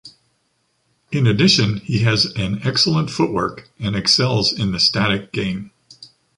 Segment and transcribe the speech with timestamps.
[1.11, 5.69] In addition, he has an excellent footwork, and excels in the static game.